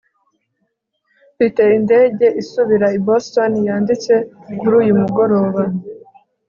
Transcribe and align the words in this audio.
mfite 1.33 1.61
indege 1.77 2.27
isubira 2.41 2.87
i 2.97 2.99
boston 3.05 3.51
yanditse 3.67 4.13
kuri 4.59 4.73
uyu 4.81 4.93
mugoroba 5.01 5.61